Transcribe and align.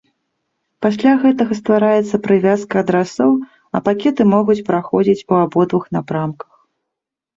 Пасля 0.83 1.11
гэтага 1.25 1.53
ствараецца 1.59 2.19
прывязка 2.25 2.75
адрасоў, 2.85 3.31
а 3.75 3.85
пакеты 3.91 4.21
могуць 4.35 4.59
праходзіць 4.71 5.21
ў 5.29 5.33
абодвух 5.49 5.83
напрамках. 5.99 6.49